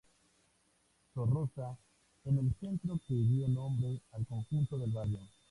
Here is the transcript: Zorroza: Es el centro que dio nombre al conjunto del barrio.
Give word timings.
Zorroza: 1.13 1.77
Es 2.25 2.35
el 2.35 2.51
centro 2.59 2.99
que 3.07 3.13
dio 3.13 3.47
nombre 3.47 4.01
al 4.13 4.25
conjunto 4.25 4.79
del 4.79 4.91
barrio. 4.91 5.19